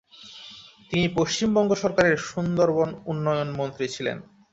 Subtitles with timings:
[0.91, 4.17] তিনি পশ্চিমবঙ্গ সরকারের সুন্দরবন উন্নয়ন মন্ত্রী ছিলেন।